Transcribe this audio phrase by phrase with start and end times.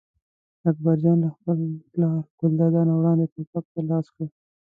[0.69, 1.57] اکبر جان له خپل
[1.91, 4.27] پلار ګلداد نه وړاندې ټوپک ته لاس کړ.